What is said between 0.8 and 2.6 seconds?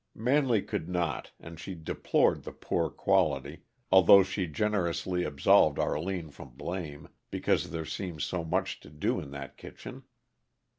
not, and she deplored the